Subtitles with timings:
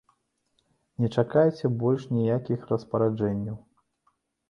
[1.03, 3.65] Не чакайце больш ніякіх распараджэнняў.